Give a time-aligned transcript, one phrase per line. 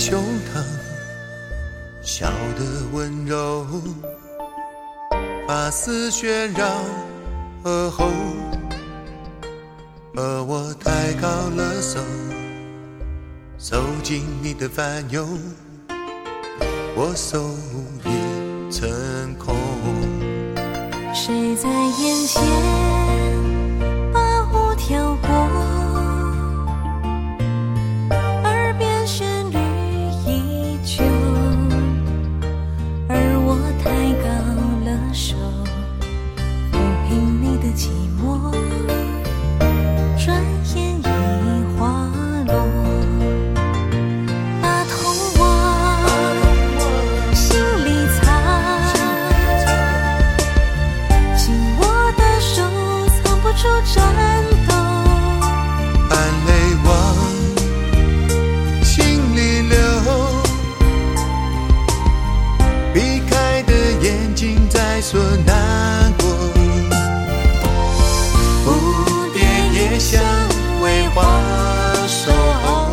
[0.00, 0.64] 胸膛
[2.00, 3.66] 笑得温柔，
[5.46, 6.66] 发丝旋绕
[7.64, 8.08] 耳后，
[10.16, 12.00] 而我抬高了手，
[13.58, 15.28] 走进你的烦忧，
[16.96, 17.54] 我手
[18.06, 19.54] 也成空。
[21.12, 22.69] 谁在眼前？
[65.00, 66.28] 所难过。
[68.64, 69.40] 蝴蝶
[69.72, 70.22] 也想
[70.82, 71.22] 为花
[72.06, 72.30] 守
[72.62, 72.88] 候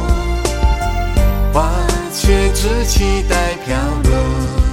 [1.54, 1.70] 花
[2.14, 3.76] 却只期待飘
[4.10, 4.67] 落。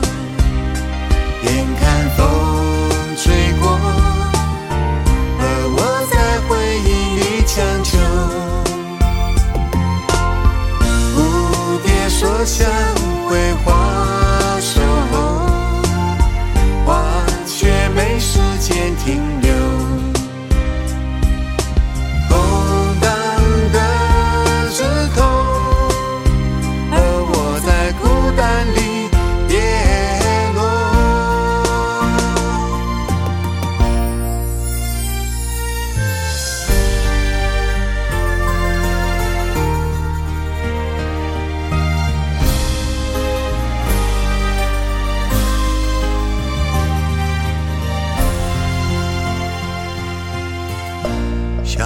[51.77, 51.85] 笑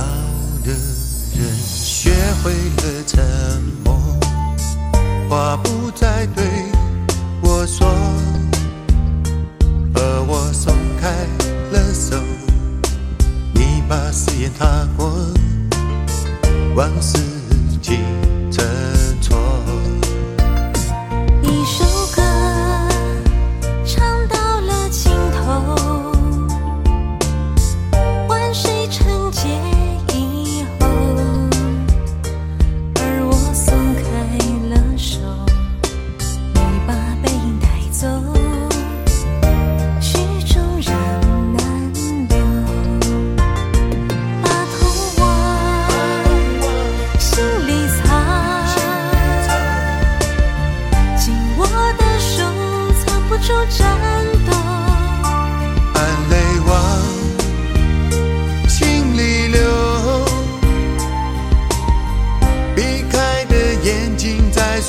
[0.65, 2.11] 的人学
[2.43, 3.25] 会了沉
[3.83, 3.99] 默，
[5.31, 6.45] 话不再对
[7.41, 8.08] 我说。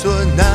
[0.02, 0.49] 所难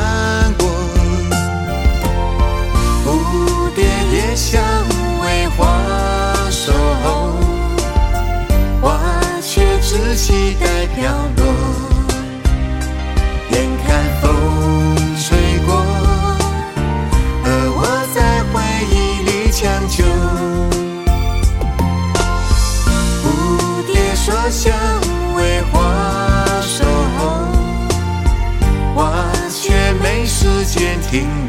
[31.10, 31.45] ทิ้ง